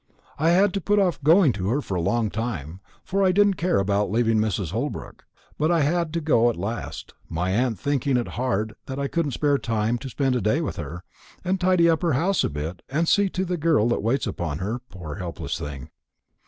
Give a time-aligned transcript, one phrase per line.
[0.39, 3.77] I had put off going to her for a long time, for I didn't care
[3.77, 4.71] about leaving Mrs.
[4.71, 5.27] Holbrook;
[5.59, 9.33] but I had to go at last, my aunt thinking it hard that I couldn't
[9.33, 11.03] spare time to spend a day with her,
[11.43, 14.57] and tidy up her house a bit, and see to the girl that waits upon
[14.57, 15.91] her, poor helpless thing.